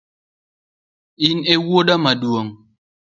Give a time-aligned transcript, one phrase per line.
[1.27, 2.51] In ewuoda maduong’?